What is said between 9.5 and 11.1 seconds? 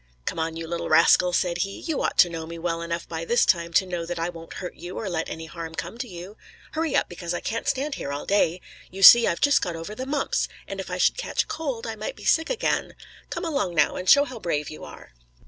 got over the mumps, and if I